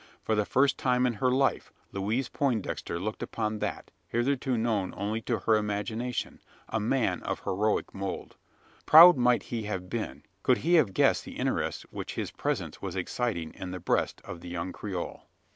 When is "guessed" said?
10.95-11.25